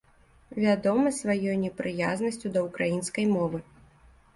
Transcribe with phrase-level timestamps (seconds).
[0.65, 3.67] Вядомы сваёй непрыязнасцю да ўкраінскай мовы.